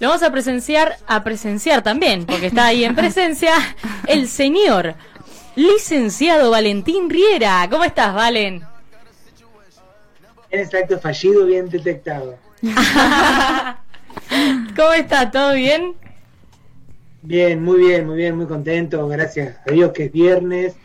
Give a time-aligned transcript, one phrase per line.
[0.00, 3.52] Lo vamos a presenciar, a presenciar también, porque está ahí en presencia,
[4.06, 4.94] el señor
[5.56, 7.68] licenciado Valentín Riera.
[7.70, 8.62] ¿Cómo estás, Valen?
[10.50, 12.38] Exacto, fallido bien detectado.
[14.76, 15.30] ¿Cómo estás?
[15.30, 15.94] ¿Todo bien?
[17.20, 19.06] Bien, muy bien, muy bien, muy contento.
[19.06, 20.76] Gracias a Dios que es viernes.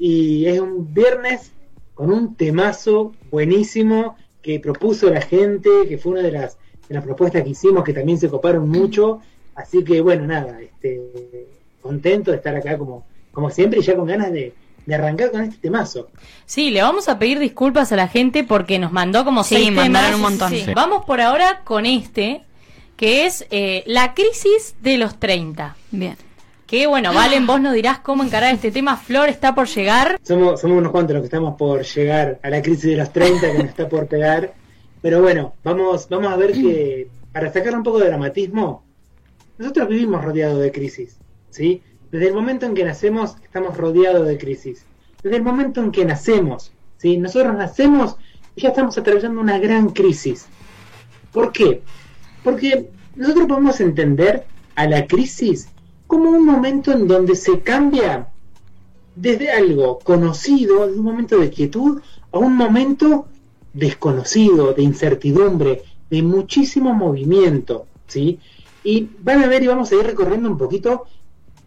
[0.00, 1.52] Y es un viernes
[1.94, 6.58] con un temazo buenísimo que propuso la gente, que fue una de las,
[6.88, 9.20] de las propuestas que hicimos, que también se coparon mucho.
[9.54, 11.46] Así que bueno, nada, este,
[11.80, 14.52] contento de estar acá como, como siempre y ya con ganas de,
[14.86, 16.08] de arrancar con este temazo.
[16.46, 20.14] Sí, le vamos a pedir disculpas a la gente porque nos mandó como seis temas.
[20.14, 20.50] un montón.
[20.50, 20.64] Sí.
[20.74, 22.42] Vamos por ahora con este,
[22.96, 25.76] que es eh, la crisis de los 30.
[25.90, 26.16] Bien.
[26.66, 28.96] Que bueno, Valen, vos nos dirás cómo encarar este tema.
[28.96, 30.18] Flor está por llegar.
[30.22, 33.52] Somos, somos unos cuantos los que estamos por llegar a la crisis de los 30
[33.52, 34.54] que nos está por pegar.
[35.04, 38.82] Pero bueno, vamos, vamos a ver que para sacar un poco de dramatismo,
[39.58, 41.18] nosotros vivimos rodeados de crisis,
[41.50, 41.82] ¿sí?
[42.10, 44.86] Desde el momento en que nacemos estamos rodeados de crisis.
[45.22, 47.18] Desde el momento en que nacemos, ¿sí?
[47.18, 48.16] Nosotros nacemos
[48.56, 50.46] y ya estamos atravesando una gran crisis.
[51.32, 51.82] ¿Por qué?
[52.42, 55.68] Porque nosotros podemos entender a la crisis
[56.06, 58.28] como un momento en donde se cambia
[59.16, 62.00] desde algo conocido, de un momento de quietud,
[62.32, 63.26] a un momento
[63.74, 68.38] desconocido, de incertidumbre, de muchísimo movimiento, ¿sí?
[68.82, 71.04] Y van a ver y vamos a ir recorriendo un poquito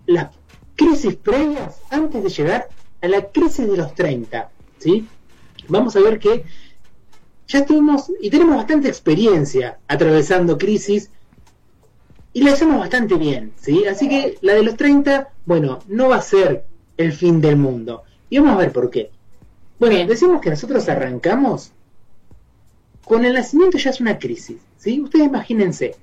[0.05, 0.30] las
[0.75, 2.69] crisis previas antes de llegar
[3.02, 5.08] a la crisis de los 30, ¿sí?
[5.67, 6.45] Vamos a ver que
[7.47, 11.11] ya estuvimos y tenemos bastante experiencia atravesando crisis
[12.33, 13.85] y la hacemos bastante bien, ¿sí?
[13.85, 18.03] Así que la de los 30, bueno, no va a ser el fin del mundo.
[18.30, 19.11] Y vamos a ver por qué.
[19.80, 21.72] Bueno, decimos que nosotros arrancamos
[23.08, 25.00] con el nacimiento ya es una crisis, ¿sí?
[25.00, 25.95] Ustedes imagínense,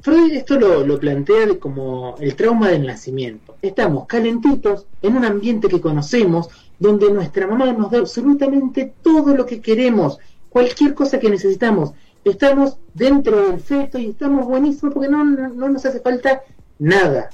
[0.00, 3.56] Freud esto lo, lo plantea como el trauma del nacimiento.
[3.62, 6.48] Estamos calentitos en un ambiente que conocemos,
[6.80, 11.92] donde nuestra mamá nos da absolutamente todo lo que queremos, cualquier cosa que necesitamos.
[12.24, 16.42] Estamos dentro del feto y estamos buenísimos porque no, no, no nos hace falta
[16.80, 17.30] nada.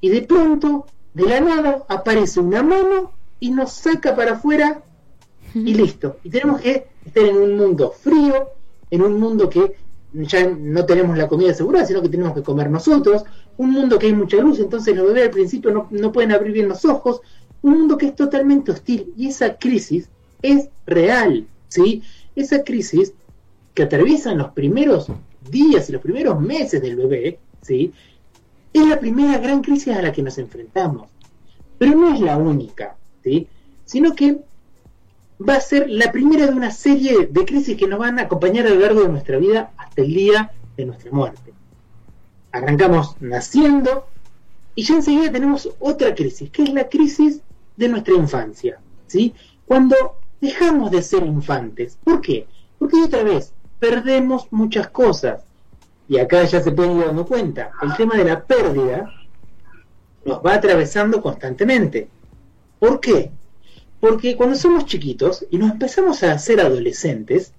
[0.00, 3.10] Y de pronto, de la nada, aparece una mano
[3.40, 4.82] y nos saca para afuera
[5.54, 6.18] y listo.
[6.22, 8.50] Y tenemos que estar en un mundo frío,
[8.90, 9.76] en un mundo que
[10.12, 13.24] ya no tenemos la comida asegurada, sino que tenemos que comer nosotros,
[13.56, 16.52] un mundo que hay mucha luz, entonces los bebés al principio no, no pueden abrir
[16.52, 17.20] bien los ojos,
[17.62, 20.08] un mundo que es totalmente hostil y esa crisis
[20.42, 22.02] es real, ¿sí?
[22.36, 23.14] Esa crisis
[23.72, 25.08] que atraviesan los primeros
[25.50, 27.92] días y los primeros meses del bebé, ¿sí?
[28.72, 31.08] Es la primera gran crisis a la que nos enfrentamos.
[31.78, 33.48] Pero no es la única, ¿sí?
[33.84, 34.38] Sino que
[35.40, 38.66] va a ser la primera de una serie de crisis que nos van a acompañar
[38.66, 41.52] a lo largo de nuestra vida hasta el día de nuestra muerte.
[42.52, 44.06] Arrancamos naciendo
[44.74, 47.40] y ya enseguida tenemos otra crisis, que es la crisis
[47.76, 49.34] de nuestra infancia, ¿sí?
[49.66, 49.96] Cuando
[50.40, 51.98] dejamos de ser infantes.
[52.04, 52.46] ¿Por qué?
[52.78, 55.42] Porque otra vez perdemos muchas cosas.
[56.08, 57.72] Y acá ya se pueden ir dando cuenta.
[57.82, 59.10] El tema de la pérdida
[60.24, 62.08] nos va atravesando constantemente.
[62.78, 63.30] ¿Por qué?
[64.04, 67.54] Porque cuando somos chiquitos y nos empezamos a hacer adolescentes,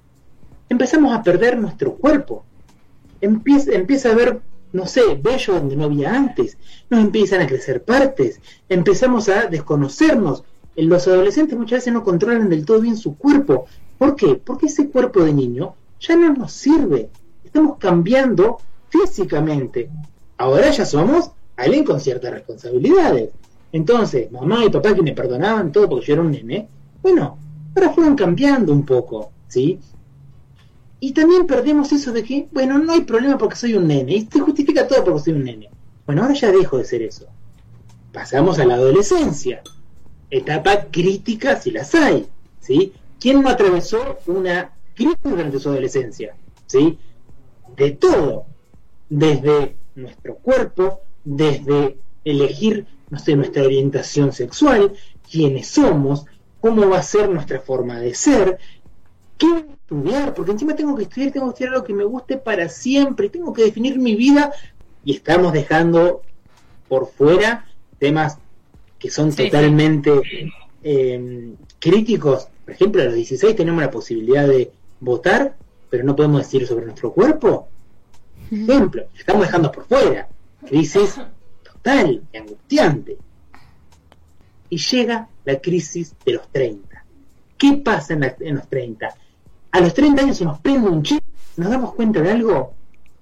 [0.69, 2.45] empezamos a perder nuestro cuerpo.
[3.19, 4.41] Empieza, empieza a haber,
[4.71, 6.59] no sé, vello donde no había antes.
[6.91, 8.41] Nos empiezan a crecer partes.
[8.69, 10.43] Empezamos a desconocernos.
[10.75, 13.65] Los adolescentes muchas veces no controlan del todo bien su cuerpo.
[13.97, 14.35] ¿Por qué?
[14.35, 17.09] Porque ese cuerpo de niño ya no nos sirve.
[17.43, 19.89] Estamos cambiando físicamente.
[20.37, 23.31] Ahora ya somos alguien con ciertas responsabilidades.
[23.75, 26.65] Entonces, mamá y papá que me perdonaban todo porque yo era un nene,
[27.01, 27.37] bueno,
[27.75, 29.77] ahora fueron cambiando un poco, ¿sí?
[31.01, 34.29] Y también perdemos eso de que, bueno, no hay problema porque soy un nene, y
[34.31, 35.69] se justifica todo porque soy un nene.
[36.05, 37.25] Bueno, ahora ya dejo de ser eso.
[38.13, 39.61] Pasamos a la adolescencia,
[40.29, 42.27] etapa crítica si las hay,
[42.61, 42.93] ¿sí?
[43.19, 46.33] ¿Quién no atravesó una crisis durante su adolescencia?
[46.65, 46.97] ¿Sí?
[47.75, 48.45] De todo,
[49.09, 54.93] desde nuestro cuerpo, desde elegir no sé, nuestra orientación sexual,
[55.29, 56.25] quiénes somos,
[56.59, 58.57] cómo va a ser nuestra forma de ser,
[59.37, 62.05] qué voy a estudiar, porque encima tengo que estudiar, tengo que estudiar algo que me
[62.05, 64.51] guste para siempre, tengo que definir mi vida
[65.03, 66.21] y estamos dejando
[66.87, 67.65] por fuera
[67.99, 68.37] temas
[68.99, 70.21] que son Sí, totalmente
[70.83, 72.47] eh, críticos.
[72.63, 75.55] Por ejemplo, a los 16 tenemos la posibilidad de votar,
[75.89, 77.67] pero no podemos decir sobre nuestro cuerpo.
[78.51, 80.27] Ejemplo, estamos dejando por fuera.
[80.67, 81.19] Crisis
[81.85, 83.17] total y angustiante.
[84.69, 87.05] Y llega la crisis de los 30.
[87.57, 89.15] ¿Qué pasa en, los 30?
[89.71, 91.23] ¿A los 30 años se nos prende un chip?
[91.57, 92.73] ¿Nos damos cuenta de algo?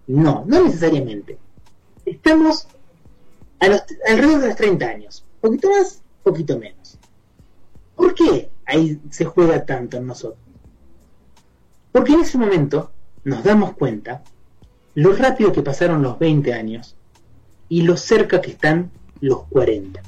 [0.07, 1.37] No, no necesariamente.
[2.05, 2.67] estamos
[3.59, 6.97] alrededor de los 30 años, poquito más, poquito menos.
[7.95, 10.39] ¿Por qué ahí se juega tanto en nosotros?
[11.91, 12.91] Porque en ese momento
[13.23, 14.23] nos damos cuenta
[14.95, 16.97] lo rápido que pasaron los 20 años
[17.73, 19.99] y lo cerca que están los 40.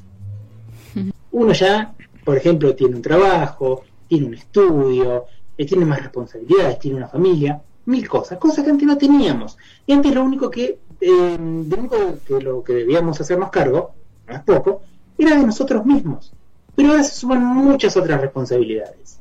[1.31, 5.25] Uno ya, por ejemplo, tiene un trabajo, tiene un estudio,
[5.57, 9.57] eh, tiene más responsabilidades, tiene una familia, mil cosas, cosas que antes no teníamos.
[9.88, 13.95] Y antes lo único que, eh, único que lo que debíamos hacernos cargo,
[14.27, 14.81] más poco,
[15.17, 16.33] era de nosotros mismos.
[16.75, 19.17] Pero ahora se suman muchas otras responsabilidades.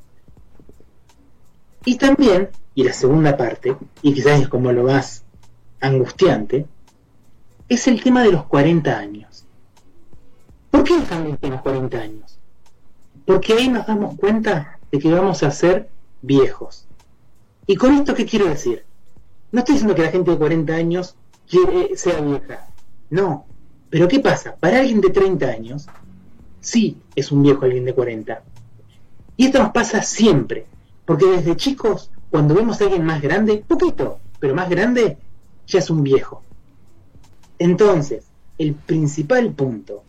[1.87, 5.25] Y también, y la segunda parte, y quizás es como lo más
[5.81, 6.67] angustiante,
[7.69, 9.46] es el tema de los 40 años.
[10.70, 12.38] ¿Por qué es angustiante los 40 años?
[13.25, 15.88] Porque ahí nos damos cuenta de que vamos a ser
[16.20, 16.87] viejos.
[17.66, 18.84] ¿Y con esto qué quiero decir?
[19.52, 21.16] No estoy diciendo que la gente de 40 años
[21.94, 22.66] sea vieja.
[23.11, 23.46] No.
[23.88, 24.56] Pero ¿qué pasa?
[24.56, 25.87] Para alguien de 30 años,
[26.60, 28.43] sí es un viejo alguien de 40.
[29.37, 30.67] Y esto nos pasa siempre.
[31.05, 35.19] Porque desde chicos, cuando vemos a alguien más grande, poquito, pero más grande,
[35.67, 36.43] ya es un viejo.
[37.59, 38.25] Entonces,
[38.59, 40.03] el principal punto,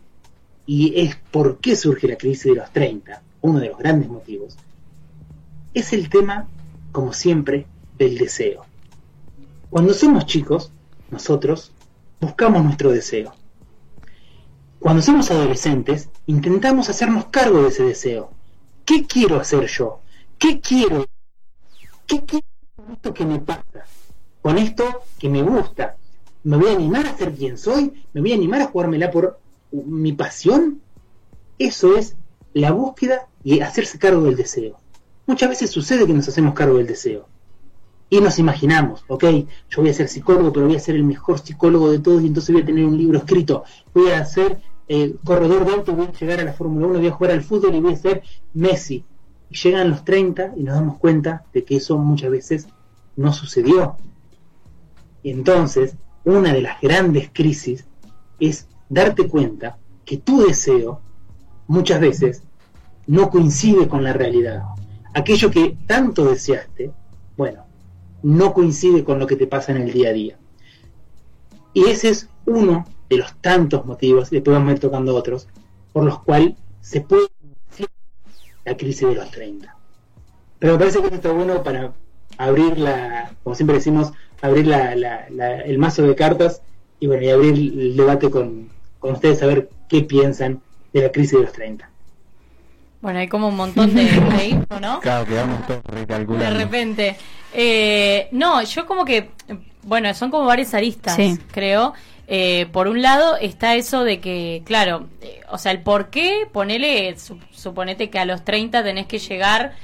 [0.66, 4.56] y es por qué surge la crisis de los 30, uno de los grandes motivos,
[5.74, 6.48] es el tema,
[6.92, 7.66] como siempre,
[7.98, 8.64] del deseo.
[9.70, 10.72] Cuando somos chicos,
[11.10, 11.72] nosotros
[12.20, 13.34] buscamos nuestro deseo.
[14.78, 18.30] Cuando somos adolescentes, intentamos hacernos cargo de ese deseo.
[18.84, 20.00] ¿Qué quiero hacer yo?
[20.38, 21.06] ¿Qué quiero?
[22.06, 22.46] ¿Qué quiero
[22.76, 23.84] con esto que me pasa?
[24.42, 25.96] Con esto que me gusta.
[26.46, 27.92] ¿Me voy a animar a ser quien soy?
[28.12, 29.40] ¿Me voy a animar a jugármela por
[29.72, 30.80] mi pasión?
[31.58, 32.14] Eso es
[32.54, 34.78] la búsqueda y hacerse cargo del deseo.
[35.26, 37.26] Muchas veces sucede que nos hacemos cargo del deseo.
[38.10, 39.24] Y nos imaginamos, ok,
[39.70, 42.28] yo voy a ser psicólogo, pero voy a ser el mejor psicólogo de todos y
[42.28, 43.64] entonces voy a tener un libro escrito.
[43.92, 47.08] Voy a ser eh, corredor de auto, voy a llegar a la Fórmula 1, voy
[47.08, 48.22] a jugar al fútbol y voy a ser
[48.54, 49.04] Messi.
[49.50, 52.68] Y llegan los 30 y nos damos cuenta de que eso muchas veces
[53.16, 53.96] no sucedió.
[55.24, 57.86] Y entonces, una de las grandes crisis
[58.38, 61.00] es darte cuenta que tu deseo
[61.66, 62.42] muchas veces
[63.06, 64.62] no coincide con la realidad
[65.16, 66.92] aquello que tanto deseaste,
[67.38, 67.64] bueno,
[68.22, 70.38] no coincide con lo que te pasa en el día a día.
[71.72, 75.48] Y ese es uno de los tantos motivos, y después vamos a ir tocando otros,
[75.94, 77.28] por los cuales se puede
[78.64, 79.74] la crisis de los 30.
[80.58, 81.94] Pero me parece que esto está bueno para
[82.38, 84.12] abrir la, como siempre decimos,
[84.42, 86.62] abrir el mazo de cartas
[87.00, 88.68] y bueno, y abrir el debate con,
[88.98, 90.60] con ustedes a ver qué piensan
[90.92, 91.90] de la crisis de los 30.
[93.00, 94.04] Bueno, hay como un montón de,
[94.80, 95.00] ¿no?
[95.00, 96.50] Claro, quedamos todos recalculando.
[96.50, 97.16] De repente.
[97.54, 99.30] Eh, no, yo como que,
[99.82, 101.16] bueno, son como varias aristas,
[101.52, 101.94] creo.
[102.28, 106.48] Eh, por un lado está eso de que, claro, eh, o sea, el por qué,
[106.52, 107.14] ponele,
[107.52, 109.74] suponete que a los 30 tenés que llegar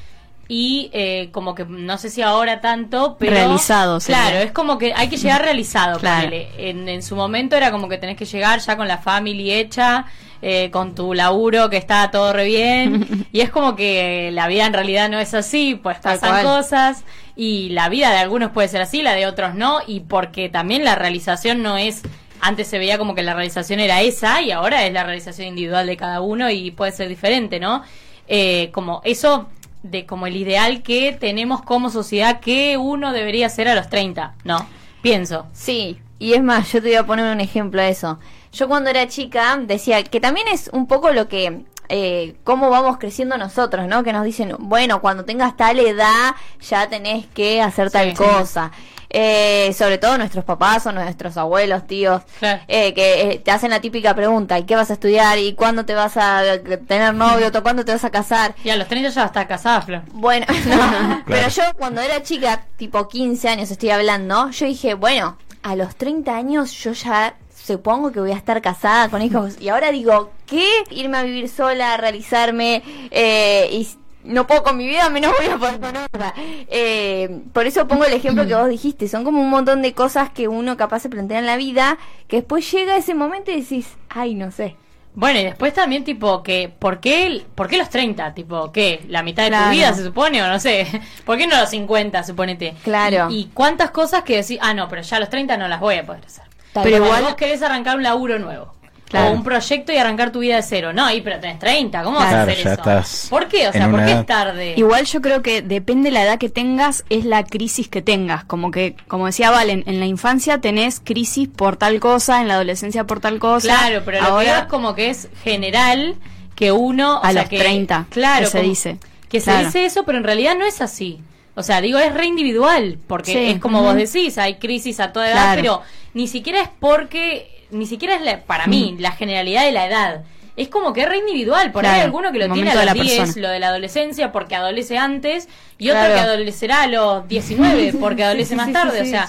[0.48, 3.98] y eh, como que no sé si ahora tanto, pero realizado.
[4.00, 5.98] Claro, es como que hay que llegar realizado.
[5.98, 6.30] Claro.
[6.58, 10.06] En, en su momento era como que tenés que llegar ya con la familia hecha,
[10.42, 13.26] eh, con tu laburo que está todo re bien.
[13.32, 17.04] y es como que la vida en realidad no es así, pues pasan cosas
[17.36, 20.84] y la vida de algunos puede ser así, la de otros no, y porque también
[20.84, 22.02] la realización no es
[22.40, 25.86] antes se veía como que la realización era esa y ahora es la realización individual
[25.86, 27.84] de cada uno y puede ser diferente, ¿no?
[28.26, 29.48] Eh, como eso
[29.82, 34.34] de como el ideal que tenemos como sociedad que uno debería ser a los 30,
[34.44, 34.66] ¿no?
[35.02, 35.46] Pienso.
[35.52, 38.18] Sí, y es más, yo te voy a poner un ejemplo a eso.
[38.52, 42.98] Yo cuando era chica decía que también es un poco lo que eh, cómo vamos
[42.98, 44.02] creciendo nosotros, ¿no?
[44.02, 48.70] Que nos dicen, bueno, cuando tengas tal edad ya tenés que hacer tal cosa.
[49.14, 52.22] Eh, sobre todo nuestros papás o nuestros abuelos, tíos,
[52.66, 55.38] eh, que eh, te hacen la típica pregunta, ¿y qué vas a estudiar?
[55.38, 56.42] ¿Y cuándo te vas a
[56.88, 57.48] tener novio?
[57.54, 58.54] ¿O cuándo te vas a casar?
[58.64, 60.02] Y a los 30 ya estás casada, Flor.
[60.12, 60.46] Bueno,
[61.26, 65.94] pero yo cuando era chica, tipo 15 años estoy hablando, yo dije, bueno, a los
[65.96, 67.34] 30 años yo ya
[67.64, 69.56] supongo que voy a estar casada con hijos.
[69.62, 70.66] Y ahora digo, ¿qué?
[70.90, 73.88] Irme a vivir sola, realizarme eh, y
[74.24, 76.34] no puedo con mi vida, menos voy a poder con otra.
[76.36, 79.08] Eh, por eso pongo el ejemplo que vos dijiste.
[79.08, 82.36] Son como un montón de cosas que uno capaz se plantea en la vida, que
[82.36, 84.76] después llega ese momento y decís, ay, no sé.
[85.14, 88.32] Bueno, y después también, tipo, que ¿por qué, ¿por qué los 30?
[88.34, 89.04] Tipo, ¿qué?
[89.08, 90.86] ¿La mitad de tu vida se supone o no sé?
[91.26, 92.74] ¿Por qué no los 50, suponete?
[92.82, 93.28] Claro.
[93.30, 95.96] Y, cuántas cosas que decís, ah, no, pero ya a los 30 no las voy
[95.96, 96.44] a poder hacer.
[96.74, 98.72] Pero igual vos querés arrancar un laburo nuevo.
[99.14, 100.92] o un proyecto y arrancar tu vida de cero.
[100.92, 103.28] No, y pero tenés 30, ¿cómo vas a hacer eso?
[103.30, 103.68] ¿Por qué?
[103.68, 104.74] O sea, ¿por qué es tarde?
[104.76, 108.44] Igual yo creo que depende la edad que tengas, es la crisis que tengas.
[108.44, 112.54] Como que, como decía Valen, en la infancia tenés crisis por tal cosa, en la
[112.54, 113.68] adolescencia por tal cosa.
[113.68, 116.16] Claro, pero ahora es como que es general
[116.54, 117.20] que uno...
[117.22, 118.98] A los 30, claro, se dice.
[119.28, 121.20] Que se dice eso, pero en realidad no es así.
[121.54, 125.30] O sea, digo, es re individual, porque es como vos decís, hay crisis a toda
[125.30, 125.82] edad, pero
[126.14, 129.00] ni siquiera es porque ni siquiera es para mí mm.
[129.00, 130.22] la generalidad de la edad.
[130.54, 131.72] Es como que es re individual.
[131.72, 134.54] Por ahí hay alguno que lo tiene a los 10, lo de la adolescencia, porque
[134.54, 139.00] adolece antes, y otro que adolecerá a los 19, porque adolece más tarde.
[139.00, 139.28] o sea,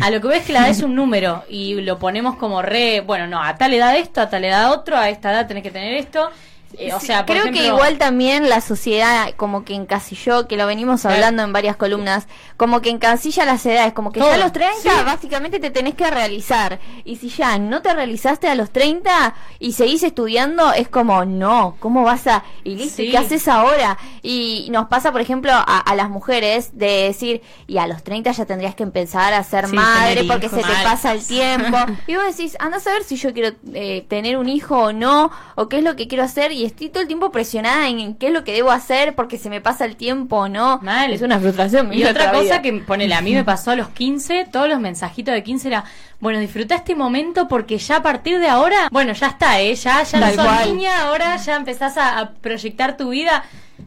[0.00, 3.00] a lo que ves que la edad es un número, y lo ponemos como re,
[3.00, 5.72] bueno, no, a tal edad esto, a tal edad otro, a esta edad tenés que
[5.72, 6.30] tener esto.
[6.78, 11.04] Eh, o sea, creo que igual también la sociedad como que encasilló, que lo venimos
[11.04, 12.26] hablando en varias columnas,
[12.56, 16.10] como que encasilla las edades, como que ya a los 30 básicamente te tenés que
[16.10, 16.80] realizar.
[17.04, 21.76] Y si ya no te realizaste a los 30 y seguís estudiando, es como, no,
[21.80, 22.44] ¿cómo vas a...?
[22.64, 23.98] Y listo, ¿qué haces ahora?
[24.22, 28.46] Y nos pasa, por ejemplo, a, las mujeres de decir, y a los 30 ya
[28.46, 31.76] tendrías que empezar a ser madre porque se te pasa el tiempo.
[32.06, 35.30] y vos decís, anda a saber si yo quiero eh, tener un hijo o no,
[35.54, 36.52] o qué es lo que quiero hacer.
[36.52, 39.36] Y y estoy todo el tiempo presionada en qué es lo que debo hacer porque
[39.36, 40.78] se me pasa el tiempo no.
[40.80, 41.12] Mal.
[41.12, 41.92] Es una frustración.
[41.92, 45.34] Y otra cosa que, ponele, a mí me pasó a los 15, todos los mensajitos
[45.34, 45.84] de 15 era,
[46.20, 49.74] bueno, disfruta este momento porque ya a partir de ahora, bueno, ya está, ¿eh?
[49.74, 53.42] Ya, ya no sos niña, ahora ya empezás a, proyectar tu vida.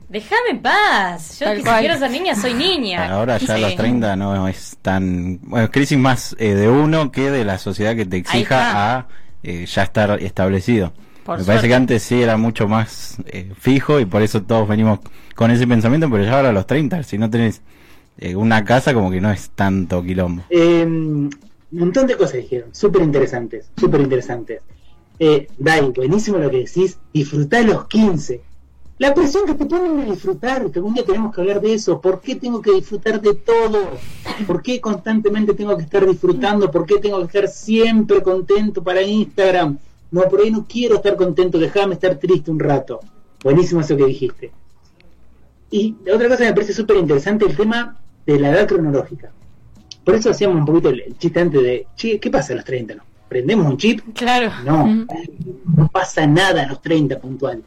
[0.09, 1.39] Déjame en paz.
[1.39, 3.09] Yo que si quiero ser niña, soy niña.
[3.09, 5.39] Ahora ya a los 30 no es tan.
[5.43, 9.07] Bueno, crisis más eh, de uno que de la sociedad que te exija a
[9.43, 10.91] eh, ya estar establecido.
[11.27, 14.99] Me parece que antes sí era mucho más eh, fijo y por eso todos venimos
[15.33, 17.61] con ese pensamiento, pero ya ahora a los 30, si no tenés
[18.19, 20.43] eh, una casa, como que no es tanto quilombo.
[20.51, 21.29] un em,
[21.71, 24.61] montón de cosas dijeron, súper interesantes, súper interesantes.
[25.17, 28.41] Eh, Dai, buenísimo lo que decís, disfrutar los 15.
[28.97, 31.99] La presión que te ponen de disfrutar, que algún día tenemos que hablar de eso.
[31.99, 33.89] ¿Por qué tengo que disfrutar de todo?
[34.47, 36.71] ¿Por qué constantemente tengo que estar disfrutando?
[36.71, 39.77] ¿Por qué tengo que estar siempre contento para Instagram?
[40.11, 42.99] No, por ahí no quiero estar contento, déjame estar triste un rato.
[43.43, 44.51] Buenísimo eso que dijiste.
[45.71, 49.31] Y otra cosa que me parece súper interesante, el tema de la edad cronológica.
[50.03, 51.87] Por eso hacíamos un poquito el, chiste antes de,
[52.19, 52.95] ¿qué pasa a los 30?
[52.95, 53.03] ¿No?
[53.27, 54.01] ¿Prendemos un chip?
[54.13, 54.51] Claro.
[54.63, 55.07] No,
[55.75, 57.65] no pasa nada a los 30 puntuales.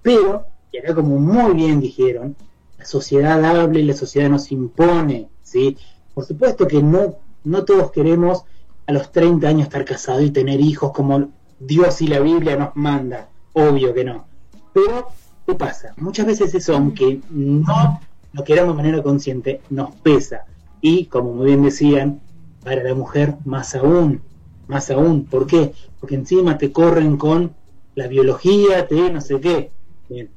[0.00, 2.36] Pero, y acá como muy bien dijeron,
[2.78, 5.76] la sociedad habla y la sociedad nos impone, ¿sí?
[6.14, 8.44] Por supuesto que no, no todos queremos
[8.86, 11.30] a los 30 años estar casados y tener hijos como
[11.60, 14.24] Dios y la Biblia nos manda, obvio que no.
[14.72, 15.08] Pero,
[15.46, 15.92] ¿qué pasa?
[15.98, 18.00] Muchas veces eso, aunque no
[18.32, 20.46] lo queramos de manera consciente, nos pesa.
[20.80, 22.20] Y, como muy bien decían,
[22.64, 24.22] para la mujer más aún,
[24.68, 25.26] más aún.
[25.26, 25.72] ¿Por qué?
[26.00, 27.52] Porque encima te corren con
[27.94, 29.70] la biología, te no sé qué.
[30.08, 30.30] Bien.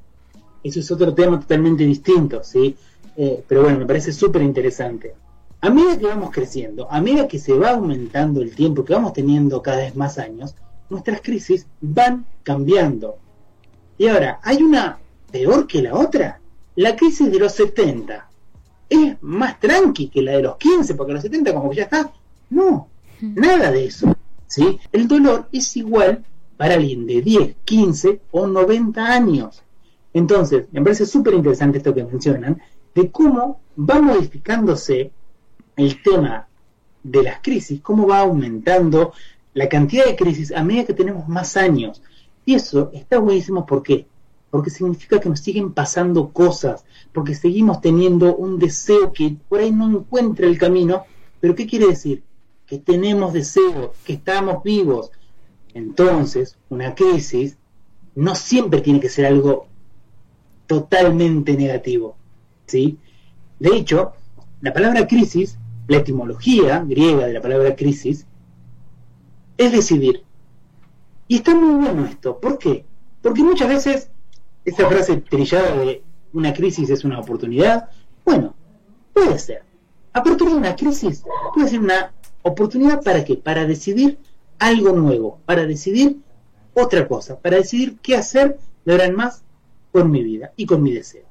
[0.62, 2.76] Eso es otro tema totalmente distinto, ¿sí?
[3.16, 5.16] Eh, pero bueno, me parece súper interesante.
[5.62, 9.14] A medida que vamos creciendo, a medida que se va aumentando el tiempo, que vamos
[9.14, 10.56] teniendo cada vez más años,
[10.90, 13.18] nuestras crisis van cambiando.
[13.98, 15.00] Y ahora, ¿hay una
[15.32, 16.40] peor que la otra?
[16.76, 18.30] La crisis de los 70
[18.90, 22.12] es más tranqui que la de los 15, porque los 70 como que ya está.
[22.50, 22.88] No,
[23.22, 24.16] nada de eso.
[24.48, 24.80] ¿sí?
[24.92, 26.24] El dolor es igual
[26.58, 29.64] para alguien de 10, 15 o 90 años.
[30.14, 32.62] Entonces, me parece súper interesante esto que mencionan,
[32.94, 35.12] de cómo va modificándose
[35.76, 36.48] el tema
[37.02, 39.14] de las crisis, cómo va aumentando
[39.54, 42.02] la cantidad de crisis a medida que tenemos más años.
[42.46, 44.08] Y eso está buenísimo, ¿por qué?
[44.50, 49.72] Porque significa que nos siguen pasando cosas, porque seguimos teniendo un deseo que por ahí
[49.72, 51.06] no encuentra el camino,
[51.40, 52.24] pero ¿qué quiere decir?
[52.66, 55.12] Que tenemos deseo, que estamos vivos.
[55.74, 57.58] Entonces, una crisis
[58.16, 59.68] no siempre tiene que ser algo
[60.68, 62.16] totalmente negativo,
[62.66, 62.98] ¿sí?
[63.60, 64.14] De hecho,
[64.62, 65.58] la palabra crisis,
[65.88, 68.26] la etimología griega de la palabra crisis,
[69.58, 70.24] es decidir.
[71.28, 72.40] Y está muy bueno esto.
[72.40, 72.86] ¿Por qué?
[73.22, 74.10] Porque muchas veces
[74.66, 77.90] esa frase trillada de una crisis es una oportunidad,
[78.26, 78.54] bueno,
[79.14, 79.64] puede ser.
[80.14, 83.36] A partir de una crisis puede ser una oportunidad para qué?
[83.36, 84.20] Para decidir
[84.60, 86.20] algo nuevo, para decidir
[86.74, 89.44] otra cosa, para decidir qué hacer de ahora en más
[89.92, 91.26] con mi vida y con mi deseo.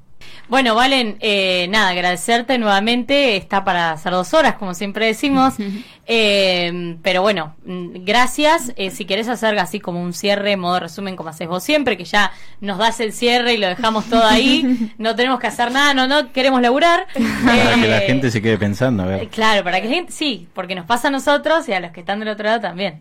[0.49, 3.37] Bueno, Valen, eh, nada, agradecerte nuevamente.
[3.37, 5.54] Está para hacer dos horas, como siempre decimos.
[6.04, 8.72] Eh, pero bueno, mm, gracias.
[8.75, 12.04] Eh, si querés hacer así como un cierre, modo resumen, como haces vos siempre, que
[12.04, 14.92] ya nos das el cierre y lo dejamos todo ahí.
[14.99, 17.06] no tenemos que hacer nada, no, no queremos laburar.
[17.46, 19.28] para que la gente se quede pensando, a ver.
[19.28, 22.00] Claro, para que la gente, sí, porque nos pasa a nosotros y a los que
[22.00, 23.00] están del otro lado también.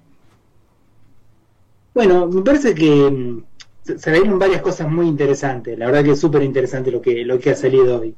[1.94, 3.42] Bueno, me parece que
[3.88, 5.78] mm, se ven varias cosas muy interesantes.
[5.78, 8.16] La verdad que es súper interesante lo que, lo que ha salido hoy.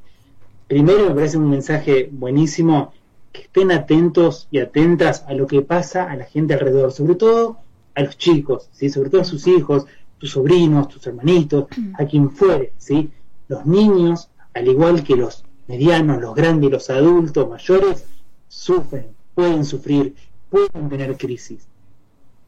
[0.67, 2.93] Primero, me parece un mensaje buenísimo
[3.31, 7.57] que estén atentos y atentas a lo que pasa a la gente alrededor, sobre todo
[7.95, 8.89] a los chicos, ¿sí?
[8.89, 9.85] sobre todo a sus hijos,
[10.17, 11.67] tus sobrinos, tus hermanitos,
[11.97, 12.73] a quien fuere.
[12.77, 13.11] ¿sí?
[13.47, 18.05] Los niños, al igual que los medianos, los grandes los adultos mayores,
[18.47, 20.15] sufren, pueden sufrir,
[20.49, 21.67] pueden tener crisis.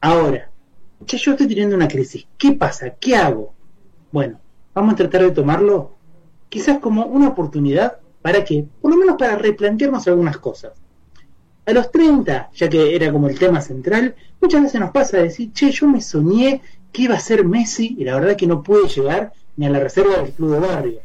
[0.00, 0.50] Ahora,
[1.04, 2.90] che, yo estoy teniendo una crisis, ¿qué pasa?
[2.90, 3.52] ¿Qué hago?
[4.12, 4.40] Bueno,
[4.74, 5.96] vamos a tratar de tomarlo
[6.48, 10.72] quizás como una oportunidad para que, por lo menos para replantearnos algunas cosas.
[11.66, 15.22] A los 30, ya que era como el tema central, muchas veces nos pasa a
[15.22, 16.62] decir, che, yo me soñé
[16.92, 19.80] que iba a ser Messi y la verdad que no pude llegar ni a la
[19.80, 21.00] reserva del club de barrio.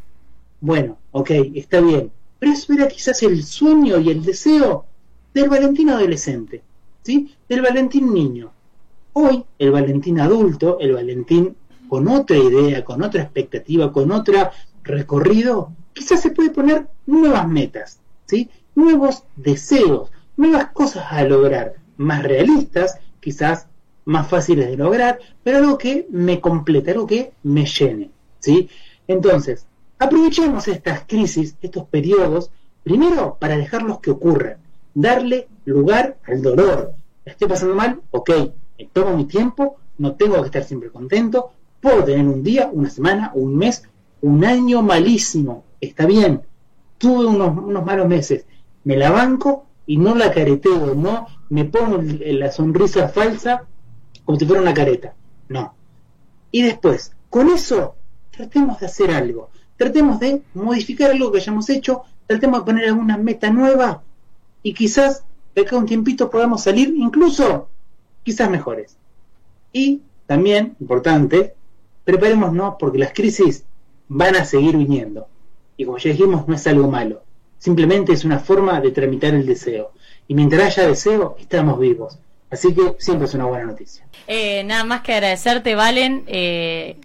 [0.59, 4.85] Bueno, ok, está bien, pero eso era quizás el sueño y el deseo
[5.33, 6.61] del Valentín adolescente,
[7.01, 7.35] ¿sí?
[7.49, 8.51] Del Valentín niño.
[9.13, 11.57] Hoy, el Valentín adulto, el Valentín
[11.89, 14.49] con otra idea, con otra expectativa, con otro
[14.83, 18.49] recorrido, quizás se puede poner nuevas metas, ¿sí?
[18.73, 23.67] Nuevos deseos, nuevas cosas a lograr, más realistas, quizás
[24.05, 28.69] más fáciles de lograr, pero algo que me complete, algo que me llene, ¿sí?
[29.07, 29.67] Entonces,
[29.99, 32.49] aprovechemos estas crisis, estos periodos,
[32.83, 34.57] primero para dejarlos que ocurran,
[34.93, 36.93] darle lugar al dolor.
[37.25, 37.99] estoy pasando mal?
[38.11, 38.31] Ok,
[38.85, 43.31] tomo mi tiempo, no tengo que estar siempre contento, puedo tener un día, una semana,
[43.33, 43.83] un mes,
[44.21, 46.41] un año malísimo, está bien,
[46.97, 48.45] tuve unos, unos malos meses,
[48.83, 53.67] me la banco y no la careteo, no me pongo la sonrisa falsa
[54.23, 55.13] como si fuera una careta,
[55.49, 55.73] no.
[56.51, 57.95] Y después, con eso,
[58.29, 63.17] tratemos de hacer algo, tratemos de modificar algo que hayamos hecho, tratemos de poner alguna
[63.17, 64.03] meta nueva.
[64.63, 67.67] Y quizás de acá un tiempito podamos salir incluso
[68.23, 68.97] quizás mejores.
[69.73, 71.55] Y también, importante,
[72.03, 73.65] preparémonos porque las crisis
[74.07, 75.27] van a seguir viniendo.
[75.77, 77.23] Y como ya dijimos, no es algo malo.
[77.57, 79.91] Simplemente es una forma de tramitar el deseo.
[80.27, 82.17] Y mientras haya deseo, estamos vivos.
[82.49, 84.05] Así que siempre es una buena noticia.
[84.27, 86.23] Eh, nada más que agradecerte, Valen.
[86.27, 86.97] Eh,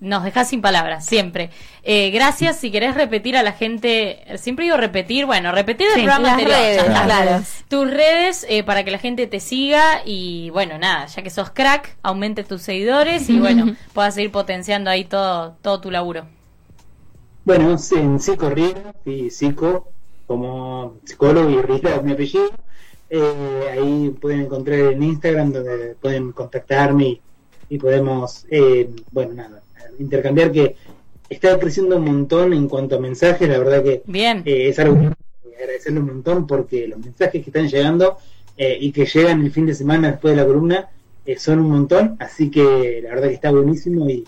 [0.00, 1.50] nos dejas sin palabras, siempre.
[1.82, 6.32] Eh, gracias, si querés repetir a la gente, siempre digo repetir, bueno, repetir el programa
[6.32, 7.42] anterior.
[7.68, 11.50] Tus redes eh, para que la gente te siga y bueno, nada, ya que sos
[11.50, 16.26] crack, aumente tus seguidores y bueno, puedas seguir potenciando ahí todo, todo tu laburo.
[17.44, 19.88] Bueno, en Psico Riera, y Psico
[20.26, 22.50] como psicólogo y Rita es mi apellido.
[23.10, 27.22] Eh, ahí pueden encontrar en Instagram donde pueden contactarme
[27.70, 28.46] y podemos,
[29.10, 29.57] bueno, nada,
[29.98, 30.76] intercambiar que
[31.28, 34.42] está creciendo un montón en cuanto a mensajes, la verdad que Bien.
[34.44, 38.18] Eh, es algo que agradecerle un montón porque los mensajes que están llegando
[38.56, 40.88] eh, y que llegan el fin de semana después de la columna
[41.26, 44.26] eh, son un montón, así que la verdad que está buenísimo y,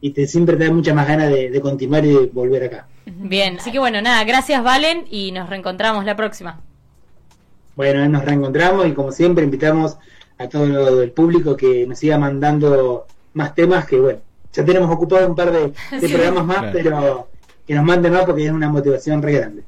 [0.00, 2.88] y te, siempre te da mucha más ganas de, de continuar y de volver acá.
[3.06, 6.60] Bien, así que bueno, nada, gracias Valen y nos reencontramos la próxima.
[7.76, 9.96] Bueno, nos reencontramos y como siempre invitamos
[10.38, 14.20] a todo el público que nos siga mandando más temas que bueno,
[14.52, 15.72] ya tenemos ocupado un par de,
[16.08, 17.28] programas más, pero
[17.66, 19.58] que nos manden más porque es una motivación re grande.